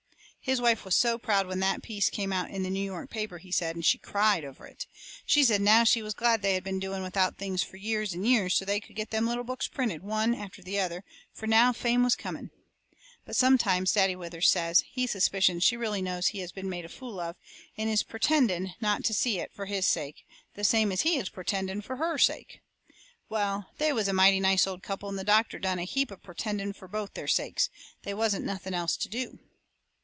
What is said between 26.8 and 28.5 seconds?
both their sakes they wasn't